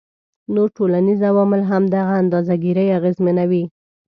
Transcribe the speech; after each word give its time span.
نور 0.53 0.67
ټولنیز 0.77 1.19
عوامل 1.29 1.61
هم 1.71 1.83
دغه 1.95 2.13
اندازه 2.21 2.53
ګيرۍ 2.63 2.87
اغیزمنوي 2.99 3.63